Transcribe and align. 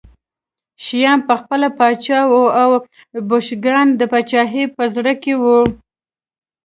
شیام 0.83 1.19
پخپله 1.27 1.67
پاچا 1.77 2.19
و 2.25 2.33
او 2.61 2.71
بوشنګان 3.29 3.87
د 3.99 4.01
پاچاهۍ 4.11 4.65
په 4.75 4.83
زړه 4.95 5.13
کې 5.23 5.33
وو 5.41 5.59